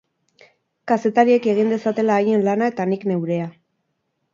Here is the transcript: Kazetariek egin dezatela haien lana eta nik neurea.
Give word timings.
Kazetariek 0.93 1.47
egin 1.55 1.71
dezatela 1.75 2.19
haien 2.19 2.45
lana 2.51 2.75
eta 2.75 2.91
nik 2.95 3.11
neurea. 3.15 3.51